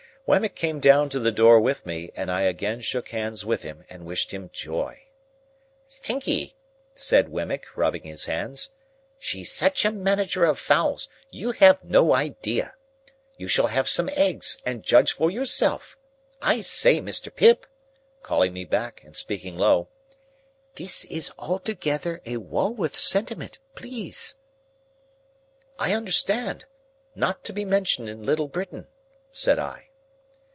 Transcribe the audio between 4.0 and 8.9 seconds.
wished him joy. "Thankee!" said Wemmick, rubbing his hands.